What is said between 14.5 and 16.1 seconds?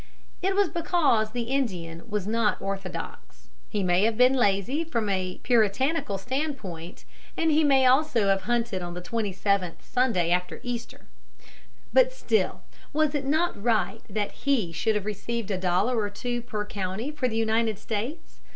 should have received a dollar or